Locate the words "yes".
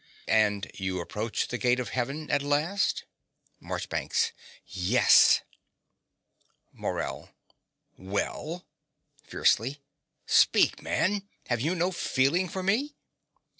4.65-5.41